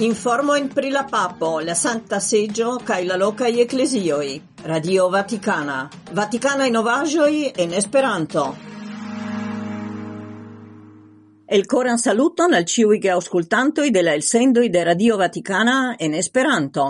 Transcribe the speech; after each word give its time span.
Informo 0.00 0.54
in 0.54 0.68
pri 0.68 0.90
la 0.90 1.02
papo, 1.02 1.58
la 1.58 1.74
santa 1.74 2.20
seggio, 2.20 2.76
kaj 2.84 3.04
la 3.04 3.16
loca 3.16 3.48
lokaj 3.48 3.60
ecclesioi. 3.60 4.42
Radio 4.62 5.08
Vaticana, 5.08 5.88
Vatikana. 5.88 6.14
Vatikanaj 6.14 6.70
novaĵoj 6.70 7.52
in 7.56 7.72
Esperanto. 7.72 8.44
El 11.46 11.66
coran 11.66 11.98
saluton 11.98 12.54
al 12.54 12.62
ĉiuj 12.62 13.00
geaŭskultantoj 13.00 13.90
de 13.90 14.02
la 14.02 14.14
elsendoj 14.14 14.68
de 14.68 14.84
Radio 14.84 15.16
Vatikana 15.16 15.96
in 15.98 16.14
Esperanto. 16.14 16.86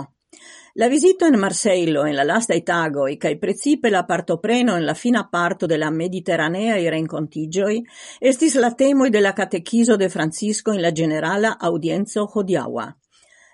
La 0.75 0.87
visita 0.87 1.27
en 1.27 1.39
Marseillo 1.39 2.05
en 2.05 2.15
la 2.15 2.23
lasta 2.23 2.53
itago 2.53 3.07
e 3.07 3.17
kaj 3.17 3.39
precipe 3.39 3.89
la 3.89 4.03
partopreno 4.05 4.75
en 4.77 4.85
la 4.85 4.93
fina 4.93 5.27
parto 5.29 5.65
de 5.65 5.77
la 5.77 5.89
i 5.89 6.89
rencontigioi 6.89 7.83
estis 8.19 8.55
la 8.55 8.75
temoj 8.75 9.09
de 9.09 9.21
la 9.21 9.33
de 9.33 10.09
Francisco 10.09 10.71
in 10.71 10.81
la 10.81 10.91
generala 10.91 11.57
audienzo 11.59 12.25
hodiawa. 12.25 12.95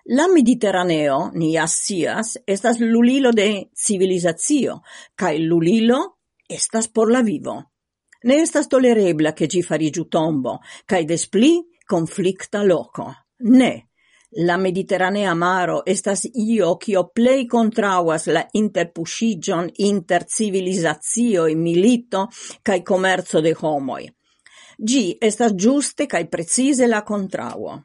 La 0.08 0.28
Mediterraneo, 0.28 1.32
ni 1.34 1.58
assias, 1.58 2.38
estas 2.46 2.80
lulilo 2.80 3.32
de 3.32 3.72
civilizazio, 3.74 4.82
kaj 5.16 5.40
lulilo 5.40 6.18
estas 6.48 6.88
por 6.88 7.12
la 7.12 7.22
vivo. 7.22 7.72
Ne 8.24 8.42
estas 8.42 8.68
tolerebla 8.68 9.34
che 9.34 9.48
ci 9.48 9.64
farigiu 9.64 10.08
tombo, 10.08 10.60
kaj 10.86 11.06
despli 11.06 11.64
conflicta 11.88 12.64
loco. 12.64 13.14
Ne, 13.38 13.90
La 14.38 14.58
Mediterranea 14.58 15.34
maro 15.34 15.82
estas 15.86 16.26
io 16.34 16.74
cio 16.84 17.06
plei 17.16 17.46
kontraŭas 17.48 18.26
la 18.28 18.42
interpuŝiĝon 18.60 19.70
inter 19.88 20.26
civilizacioj, 20.28 21.54
milito 21.56 22.26
kaj 22.62 22.82
komerco 22.84 23.40
de 23.40 23.54
homoj. 23.62 24.02
Gi 24.76 25.16
estas 25.22 25.56
giuste 25.56 26.10
cae 26.12 26.28
precise 26.28 26.88
la 26.88 27.02
contrauo. 27.08 27.78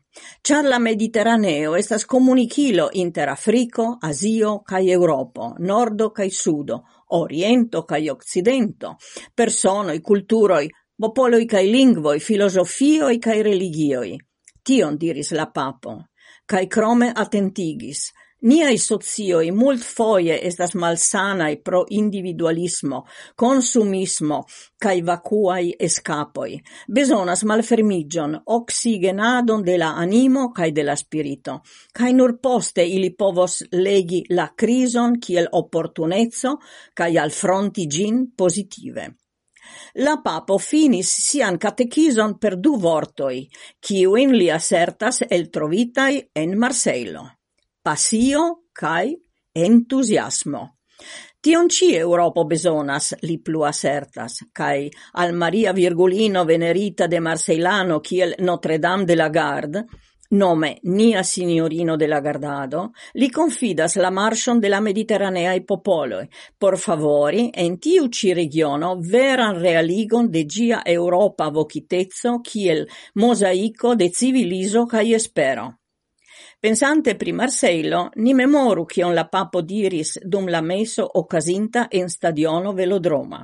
Char 0.42 0.66
la 0.66 0.80
Mediterraneo 0.82 1.76
estas 1.76 2.04
comunicilo 2.04 2.88
inter 2.95 3.28
Africo, 3.28 3.98
Asio 4.02 4.59
cae 4.66 4.90
Europo, 4.90 5.54
Nordo 5.59 6.10
cae 6.10 6.30
Sudo, 6.30 6.82
Oriento 7.15 7.84
cae 7.84 8.10
Occidento, 8.10 8.96
personoi, 9.34 10.01
culturoi, 10.01 10.66
popoloi 10.98 11.46
cae 11.46 11.65
lingvoi, 11.71 12.18
filosofioi 12.18 13.21
cae 13.21 13.43
religioi. 13.43 14.16
Tion 14.62 14.96
diris 14.98 15.30
la 15.30 15.46
papo 15.46 16.09
cae 16.51 16.66
crome 16.66 17.12
attentigis. 17.15 18.10
Niai 18.43 18.79
socioi 18.80 19.51
mult 19.52 19.82
foie 19.84 20.38
estas 20.48 20.73
malsanai 20.74 21.59
pro 21.60 21.82
individualismo, 21.93 23.02
consumismo, 23.37 24.38
cae 24.80 25.02
vacuai 25.04 25.74
escapoi. 25.78 26.56
Besonas 26.88 27.45
malfermigion, 27.45 28.38
oxigenadon 28.56 29.62
de 29.62 29.76
la 29.76 29.93
animo 30.01 30.48
cae 30.56 30.73
de 30.73 30.88
la 30.88 30.96
spirito. 30.96 31.60
Cae 31.93 32.16
nur 32.16 32.38
poste 32.40 32.88
ili 32.96 33.12
povos 33.12 33.60
legi 33.76 34.24
la 34.32 34.51
crison 34.56 35.21
kiel 35.21 35.52
opportunezzo 35.52 36.56
cae 36.96 37.18
alfronti 37.21 37.87
gin 37.87 38.30
positive. 38.34 39.20
La 40.04 40.21
papo 40.23 40.59
finis 40.59 41.10
sian 41.10 41.59
catechison 41.59 42.38
per 42.38 42.57
du 42.57 42.76
vortoi, 42.79 43.49
in 43.90 44.37
li 44.37 44.51
assertas 44.51 45.23
el 45.29 45.49
trovitai 45.51 46.30
en 46.32 46.57
Marseilo. 46.59 47.24
Pasio 47.82 48.68
cae 48.73 49.16
entusiasmo. 49.52 50.77
Tion 51.40 51.71
ci 51.71 51.95
Europo 51.96 52.45
besonas, 52.45 53.15
li 53.23 53.38
plu 53.40 53.62
assertas, 53.65 54.45
cae 54.52 54.90
al 55.12 55.32
Maria 55.32 55.73
Virgulino 55.73 56.45
venerita 56.45 57.07
de 57.07 57.21
Marseilano 57.21 58.01
kiel 58.01 58.34
Notre 58.40 58.79
Dame 58.79 59.07
de 59.07 59.16
la 59.16 59.29
Garde, 59.30 59.87
nome 60.30 60.78
nia 60.82 61.23
signorino 61.23 61.96
de 61.96 62.06
la 62.06 62.20
gardado, 62.20 62.92
li 63.14 63.30
confidas 63.30 63.96
la 63.96 64.10
marŝon 64.10 64.60
de 64.60 64.69
la 64.69 64.81
Mediterranea 64.81 65.55
i 65.55 65.65
popoloi, 65.65 66.28
por 66.59 66.78
favori 66.78 67.50
en 67.55 67.78
tiu 67.78 68.09
ci 68.09 68.32
regiono 68.34 68.97
veran 69.00 69.59
realigon 69.60 70.31
de 70.31 70.44
gia 70.47 70.82
Europa 70.84 71.49
vocitezzo, 71.50 72.41
kiel 72.41 72.87
mosaico 73.15 73.94
de 73.94 74.10
civiliso 74.10 74.87
cae 74.87 75.15
espero. 75.15 75.75
Pensante 76.60 77.16
pri 77.16 77.32
Marseillo, 77.32 78.10
ni 78.16 78.34
memoru 78.34 78.84
kion 78.84 79.15
la 79.15 79.25
papo 79.25 79.62
diris 79.62 80.19
dum 80.22 80.47
la 80.49 80.60
meso 80.60 81.06
okazinta 81.15 81.87
en 81.91 82.09
stadiono 82.09 82.72
velodroma. 82.72 83.41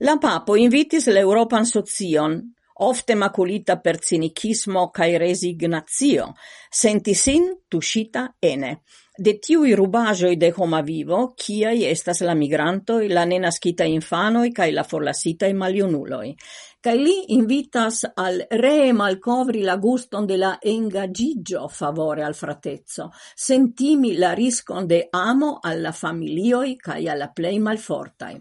La 0.00 0.16
papo 0.16 0.56
invitis 0.56 1.08
l'Europan 1.08 1.64
sozion, 1.64 2.36
ofte 2.82 3.14
maculita 3.14 3.78
per 3.78 3.98
cinicismo 3.98 4.90
cae 4.90 5.18
resignatio, 5.18 6.34
senti 6.68 7.14
sin 7.14 7.64
tuscita 7.68 8.34
ene. 8.38 8.82
De 9.20 9.34
tiui 9.38 9.74
rubajoi 9.74 10.36
de 10.40 10.48
homa 10.56 10.80
vivo, 10.80 11.34
ciai 11.36 11.84
estas 11.84 12.22
la 12.24 12.32
migrantoi, 12.32 13.10
la 13.12 13.26
nenascita 13.28 13.84
infanoi 13.84 14.50
cae 14.50 14.72
la 14.72 14.82
forlasitai 14.82 15.52
malionuloi. 15.52 16.34
Cae 16.80 16.96
li 16.96 17.34
invitas 17.34 18.06
al 18.14 18.40
re 18.48 18.92
malcovri 18.96 19.60
la 19.60 19.76
guston 19.76 20.24
de 20.24 20.38
la 20.40 20.56
engagigio 20.62 21.68
favore 21.68 22.24
al 22.24 22.34
fratezzo, 22.34 23.10
sentimi 23.34 24.16
la 24.16 24.32
riscon 24.32 24.86
de 24.86 25.08
amo 25.10 25.58
alla 25.60 25.92
familioi 25.92 26.76
cae 26.76 27.10
alla 27.10 27.28
plei 27.28 27.58
malfortai. 27.58 28.40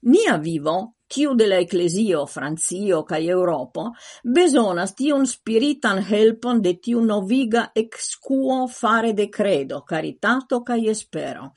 Nia 0.00 0.38
vivo 0.38 0.94
tiu 1.08 1.34
de 1.34 1.46
la 1.48 1.58
Ecclesio, 1.64 2.26
Francio 2.26 3.02
kaj 3.08 3.22
Europo, 3.26 3.88
besonas 4.22 4.94
tiun 4.94 5.26
spiritan 5.26 6.02
helpon 6.04 6.60
de 6.62 6.74
tiu 6.82 7.00
noviga 7.04 7.70
excuo 7.74 8.66
fare 8.68 9.14
de 9.14 9.28
credo, 9.30 9.82
caritato 9.88 10.62
kaj 10.64 10.84
espero. 10.92 11.52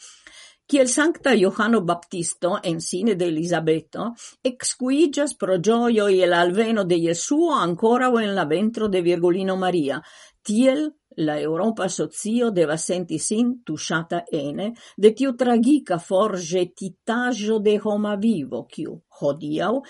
Kiel 0.72 0.88
Sancta 0.88 1.34
Johano 1.36 1.82
Baptisto 1.84 2.62
en 2.64 2.80
sine 2.80 3.16
de 3.16 3.26
Elisabeto, 3.28 4.14
excuigas 4.42 5.34
pro 5.36 5.60
gioio 5.60 6.08
e 6.08 6.26
l'alveno 6.26 6.86
de 6.86 6.98
Jesuo 6.98 7.52
ancora 7.52 8.10
o 8.10 8.22
en 8.22 8.34
la 8.34 8.46
ventro 8.46 8.88
de 8.88 9.02
Virgulino 9.02 9.58
Maria, 9.58 10.02
tiel 10.42 10.94
La 11.18 11.38
Europa 11.38 11.90
socio 11.90 12.52
deva 12.52 12.78
senti 12.78 13.18
sin 13.20 13.64
tuŝata 13.68 14.24
ene 14.32 14.70
de 14.96 15.12
tiu 15.12 15.34
tragica 15.36 15.98
forge 16.00 16.72
titaggio 16.72 17.60
de 17.60 17.78
homa 17.84 18.16
vivo, 18.16 18.64
kiu 18.64 18.96
hodiau, 19.20 19.82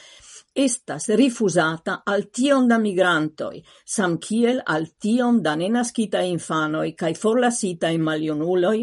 estas 0.53 1.09
rifusata 1.13 2.01
al 2.05 2.25
tiom 2.33 2.65
da 2.67 2.79
migrantoj, 2.81 3.61
samkiel 3.85 4.63
al 4.65 4.87
tiom 4.97 5.41
da 5.45 5.53
nenascita 5.55 6.23
infanoi 6.25 6.95
cae 6.97 7.13
forlasita 7.13 7.93
in 7.93 8.01
malionuloi, 8.01 8.81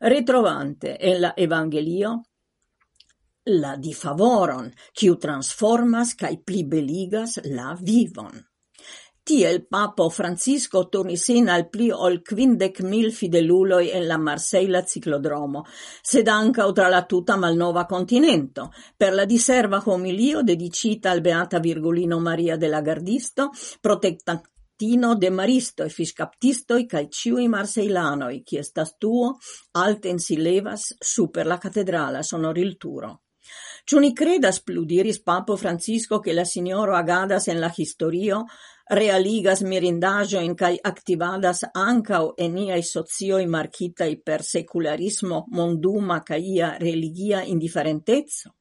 retrovante 0.00 0.96
en 0.98 1.20
la 1.20 1.34
Evangelio 1.36 2.14
la 3.44 3.76
difavoron, 3.76 4.72
kiu 4.96 5.18
transformas 5.20 6.14
cae 6.16 6.40
plibeligas 6.40 7.42
la 7.44 7.76
vivon. 7.76 8.32
Tiel 9.24 9.66
papo 9.66 10.10
Francisco 10.10 10.86
turnis 10.92 11.22
sin 11.24 11.48
al 11.48 11.70
pli 11.72 11.86
ol 11.90 12.18
quindec 12.20 12.82
mil 12.84 13.10
fideluloi 13.10 13.88
en 13.96 14.04
la 14.06 14.18
Marseilla 14.18 14.82
ciclodromo, 14.84 15.62
sed 16.04 16.28
ankaŭ 16.28 16.66
tra 16.76 16.90
la 16.92 17.06
tuta 17.08 17.38
malnova 17.40 17.86
continento, 17.86 18.68
per 18.94 19.14
la 19.14 19.24
diserva 19.24 19.80
homilio 19.86 20.42
dedicita 20.42 21.10
al 21.10 21.22
Beata 21.22 21.58
Virgulino 21.58 22.20
Maria 22.20 22.58
de 22.58 22.68
la 22.68 22.82
Gardisto, 22.82 23.48
protekta 23.80 24.42
Tino 24.76 25.14
de 25.14 25.30
e 25.30 25.88
fiscaptistoi 25.88 26.84
cae 26.84 27.08
ciui 27.08 27.48
marseilanoi, 27.48 28.42
qui 28.42 28.58
estas 28.58 28.96
tuo, 28.98 29.38
alten 29.72 30.18
si 30.18 30.36
levas 30.36 30.96
super 31.00 31.46
la 31.46 31.58
catedrala 31.58 32.22
sonorilturo. 32.22 33.23
Ciò 33.86 33.98
ni 33.98 34.14
credas 34.14 34.62
plu, 34.62 34.86
diris 34.88 35.20
papo 35.20 35.56
Francisco 35.56 36.18
che 36.18 36.32
la 36.32 36.44
signoro 36.44 36.96
agadas 36.96 37.48
en 37.48 37.58
la 37.60 37.70
historio, 37.76 38.46
realigas 38.88 39.60
mirindaĵojn 39.60 40.54
kai 40.56 40.78
activadas 40.90 41.60
ancau 41.72 42.32
en 42.38 42.56
niaj 42.56 42.80
socioi 42.80 43.44
markitaj 43.44 44.08
per 44.24 44.40
secularismo 44.42 45.44
monduma 45.52 46.22
kaj 46.24 46.40
ia 46.54 46.70
religia 46.80 47.44
indifferentezzo? 47.44 48.54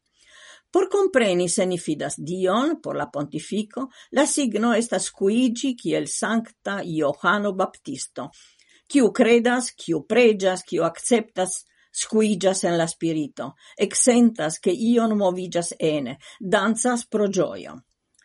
Por 0.70 0.90
compreni 0.92 1.48
se 1.48 1.66
ni 1.66 1.78
fidas 1.78 2.20
Dion, 2.20 2.82
por 2.82 2.98
la 2.98 3.08
pontifico, 3.08 3.88
la 4.12 4.26
signo 4.26 4.74
estas 4.74 5.10
cuigi 5.12 5.76
kiel 5.76 6.08
sancta 6.08 6.82
Johano 6.84 7.54
Baptisto, 7.54 8.32
kiu 8.88 9.14
credas, 9.14 9.72
kiu 9.72 10.04
pregias, 10.04 10.64
kiu 10.68 10.84
acceptas, 10.84 11.62
squigias 11.94 12.64
en 12.64 12.78
la 12.78 12.88
spirito, 12.88 13.54
exentas 13.78 14.60
che 14.60 14.72
ion 14.72 15.16
movigas 15.18 15.74
ene, 15.78 16.18
danzas 16.40 17.06
pro 17.06 17.28
gioio. 17.30 17.84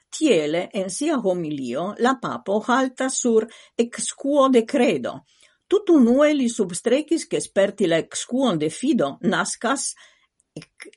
Tiele, 0.08 0.70
en 0.72 0.88
sia 0.88 1.18
homilio, 1.18 1.92
la 1.98 2.16
papo 2.20 2.62
halta 2.66 3.10
sur 3.10 3.46
excuo 3.76 4.48
de 4.48 4.64
credo. 4.64 5.24
Tutu 5.68 5.98
nue 6.00 6.32
li 6.32 6.48
substrecis 6.48 7.26
che 7.26 7.40
sperti 7.40 7.86
la 7.86 7.98
excuon 7.98 8.56
de 8.56 8.70
fido 8.70 9.18
nascas 9.20 9.92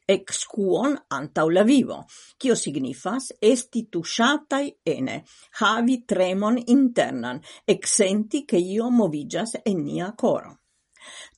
excuon 0.07 0.95
antau 1.09 1.49
la 1.49 1.63
vivo, 1.63 2.05
cio 2.37 2.55
signifas 2.55 3.33
esti 3.39 3.89
tusciatai 3.89 4.77
ene, 4.83 5.25
havi 5.59 6.05
tremon 6.05 6.57
internan, 6.65 7.41
exenti 7.65 8.45
che 8.45 8.57
io 8.57 8.89
movigas 8.89 9.59
en 9.63 9.83
nia 9.83 10.13
coro. 10.15 10.60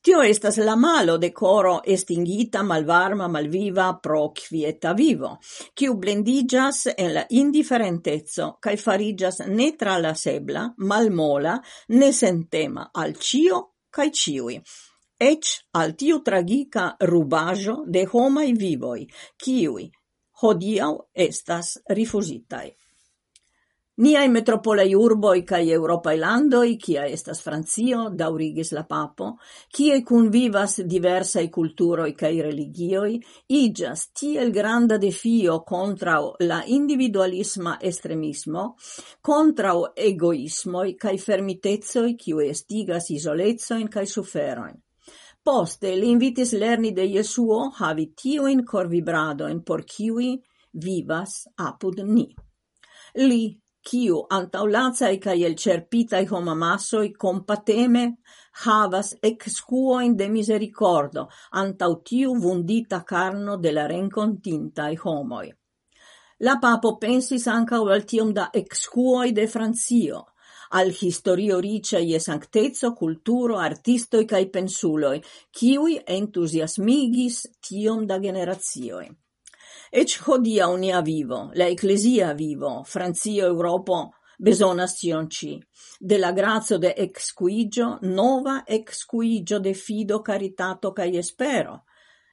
Tio 0.01 0.21
estas 0.21 0.57
la 0.57 0.75
malo 0.75 1.17
de 1.17 1.31
coro 1.31 1.81
estingita, 1.85 2.63
malvarma, 2.63 3.27
malviva 3.27 3.99
pro 4.03 4.31
quieta 4.35 4.93
vivo, 4.93 5.37
kiu 5.73 5.95
blendigas 5.95 6.87
en 6.97 7.13
la 7.13 7.25
ne 9.47 9.71
kaj 9.77 9.99
la 10.01 10.13
sebla, 10.13 10.73
malmola, 10.77 11.59
nesentema 11.89 12.89
al 12.93 13.13
cio 13.13 13.61
kaj 13.89 14.09
ciui. 14.11 14.61
ec 15.23 15.49
al 15.79 15.93
tiu 15.95 16.19
tragica 16.19 16.95
rubajo 16.99 17.83
de 17.87 18.01
homai 18.11 18.53
vivoi, 18.53 19.05
kiui 19.37 19.91
hodiau 20.43 20.97
estas 21.13 21.77
rifusitai. 21.87 22.73
Niai 23.95 24.27
metropolei 24.27 24.95
urboi 24.95 25.43
cae 25.45 25.67
Europae 25.69 26.17
landoi, 26.17 26.79
cia 26.81 27.03
estas 27.05 27.43
Francio, 27.45 28.07
daurigis 28.09 28.71
la 28.73 28.81
papo, 28.89 29.35
cie 29.69 29.99
cun 30.01 30.31
vivas 30.33 30.79
diversaj 30.81 31.43
culturoi 31.53 32.15
cae 32.17 32.41
religioi, 32.41 33.19
igas 33.53 34.07
tiel 34.17 34.49
granda 34.49 34.97
defio 34.97 35.59
contra 35.61 36.17
la 36.39 36.63
individualisma 36.65 37.77
estremismo, 37.79 38.65
contra 39.21 39.75
egoismoi 39.93 40.95
cae 40.97 41.19
fermitezoi 41.21 42.17
cio 42.17 42.41
estigas 42.41 43.11
isolezoin 43.13 43.87
cae 43.93 44.09
suferoin. 44.09 44.73
Poste 45.43 45.93
li 45.93 46.09
invitis 46.09 46.57
lerni 46.57 46.95
de 46.97 47.05
Jesuo 47.13 47.67
havi 47.77 48.09
tiujn 48.17 48.65
corvibradoin 48.65 49.61
por 49.61 49.85
ciui 49.85 50.39
vivas 50.73 51.43
apud 51.61 52.01
ni. 52.07 52.31
Li 53.21 53.43
kiu 53.89 54.19
antaulacaj 54.37 55.15
kaj 55.25 55.37
elĉerpitaj 55.49 56.23
homamasoj 56.31 57.07
compateme 57.23 58.03
havas 58.65 59.15
excuoin 59.31 60.15
de 60.17 60.29
misericordo 60.29 61.27
antau 61.63 61.97
tiu 62.09 62.35
vundita 62.45 63.03
carno 63.03 63.57
de 63.57 63.71
la 63.71 63.87
renkontintaj 63.87 64.93
homoi. 65.03 65.49
La 66.45 66.57
papo 66.61 66.97
pensis 66.99 67.47
ankaŭ 67.47 67.81
al 67.95 68.05
tiom 68.09 68.33
da 68.33 68.49
excuoi 68.53 69.31
de 69.31 69.47
Francio, 69.47 70.23
al 70.79 70.89
historio 70.91 71.59
ricia 71.61 71.99
ie 71.99 72.19
sankteco, 72.19 72.93
culturo, 72.97 73.59
artistoi 73.61 74.25
cae 74.25 74.49
pensuloi, 74.49 75.21
kiuj 75.59 75.99
entusiasmigis 76.17 77.43
tiom 77.61 78.07
da 78.09 78.17
generazioi. 78.19 79.07
Ec 79.95 80.15
hodia 80.25 80.67
unia 80.69 81.01
vivo, 81.01 81.51
la 81.53 81.67
ecclesia 81.67 82.33
vivo, 82.33 82.81
Francio, 82.83 83.45
Europo, 83.45 83.97
besonas 84.39 84.95
tion 84.97 85.27
ĉi. 85.29 85.51
De 85.99 86.17
la 86.17 86.31
grazio 86.33 86.79
de 86.81 86.95
exquigio, 86.97 87.99
nova 88.01 88.63
exquigio 88.65 89.59
de 89.59 89.75
fido, 89.75 90.23
caritato 90.23 90.91
cae 90.97 91.19
espero. 91.21 91.83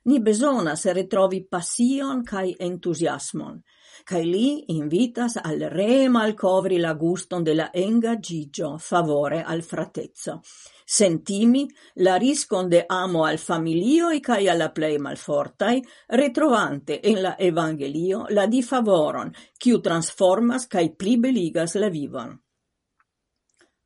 Ni 0.09 0.23
besonas 0.25 0.87
retrovi 0.87 1.43
pasion 1.45 2.25
cae 2.25 2.55
entusiasmon 2.59 3.61
cae 4.05 4.25
li 4.25 4.73
invitas 4.75 5.38
al 5.43 5.61
re 5.70 6.08
malcovri 6.08 6.79
la 6.79 6.94
guston 6.94 7.43
de 7.43 7.55
la 7.55 7.70
engagigio 7.73 8.76
favore 8.79 9.43
al 9.43 9.62
fratezzo, 9.62 10.41
sentimi 10.85 11.69
la 11.94 12.17
riscon 12.17 12.69
de 12.69 12.85
amo 12.87 13.25
al 13.25 13.38
familioi 13.38 14.20
cae 14.20 14.49
alla 14.49 14.70
plei 14.70 14.99
malfortai, 14.99 15.82
retrovante 16.06 17.00
in 17.05 17.20
la 17.20 17.37
evangelio 17.38 18.26
la 18.29 18.47
di 18.47 18.62
favoron, 18.62 19.32
quiu 19.56 19.81
transformas 19.81 20.67
cae 20.67 20.94
plibeligas 20.94 21.75
la 21.76 21.88
vivon. 21.88 22.38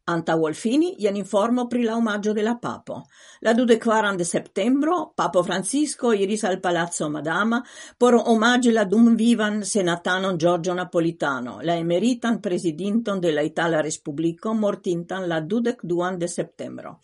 Anta 0.06 0.34
Wolfini, 0.36 0.96
jen 0.98 1.16
informo 1.16 1.66
pri 1.66 1.82
la 1.82 1.94
omaggio 1.96 2.34
de 2.34 2.42
la 2.42 2.58
papo. 2.60 3.06
La 3.40 3.54
dudekvaran 3.54 4.18
de 4.18 4.24
septembro 4.24 5.12
papo 5.16 5.42
Francisco 5.42 6.12
iris 6.12 6.44
al 6.44 6.58
Palazzo 6.60 7.08
Madama 7.08 7.62
por 7.96 8.14
omaĝi 8.14 8.70
la 8.70 8.84
dumvivan 8.84 9.62
senatanon 9.64 10.36
Giorgio 10.36 10.74
Napolitano, 10.74 11.60
la 11.62 11.76
emeritan 11.76 12.38
presidinton 12.40 13.18
de 13.18 13.32
la 13.32 13.40
Itala 13.40 13.80
Respublico 13.80 14.52
mortintan 14.52 15.26
la 15.26 15.40
dudekduan 15.40 16.18
de 16.18 16.28
septembro. 16.28 16.98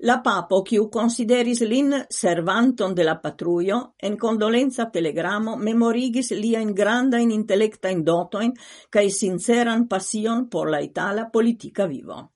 La 0.00 0.20
papo, 0.20 0.60
kiu 0.62 0.90
consideris 0.90 1.62
lin 1.64 2.04
servanton 2.06 2.92
de 2.92 3.04
la 3.04 3.16
patrujo, 3.18 3.94
en 3.96 4.18
condolenza 4.18 4.90
telegramo 4.90 5.56
memorigis 5.56 6.34
lia 6.36 6.60
in 6.60 6.74
granda 6.74 7.16
in 7.16 7.30
intellecta 7.30 7.88
in 7.88 8.04
dotoin, 8.04 8.52
cae 8.90 9.08
sinceran 9.08 9.88
passion 9.88 10.50
por 10.50 10.68
la 10.68 10.80
itala 10.80 11.30
politica 11.30 11.86
vivo. 11.86 12.28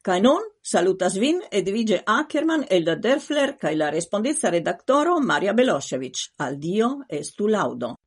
Kai 0.00 0.20
nun 0.24 0.40
salutas 0.64 1.18
vin 1.20 1.42
Edvige 1.52 1.98
Ackermann, 2.08 2.64
Elda 2.70 2.94
Derfler 2.96 3.58
kai 3.60 3.74
la 3.76 3.90
respondeca 3.92 4.48
redaktoro 4.48 5.18
Maria 5.20 5.52
Beloshevich. 5.52 6.30
Al 6.40 6.56
Dio 6.56 7.04
estu 7.08 7.46
laudo. 7.46 7.99